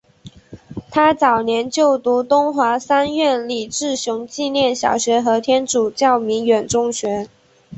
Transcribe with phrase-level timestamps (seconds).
[0.89, 7.29] 他早年就读东华三院李志雄纪念小学和天主教鸣远中学。